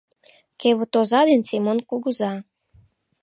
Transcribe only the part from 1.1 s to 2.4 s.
ден Семон кугыза.